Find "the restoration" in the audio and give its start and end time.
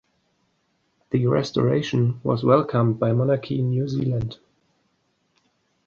1.11-2.21